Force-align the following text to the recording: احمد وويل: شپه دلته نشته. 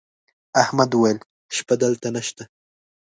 احمد 0.61 0.89
وويل: 0.95 1.19
شپه 1.55 1.75
دلته 1.83 2.07
نشته. 2.15 2.43